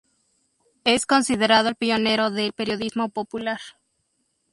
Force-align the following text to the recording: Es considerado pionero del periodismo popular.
Es 0.83 1.05
considerado 1.05 1.75
pionero 1.75 2.31
del 2.31 2.53
periodismo 2.53 3.09
popular. 3.09 3.59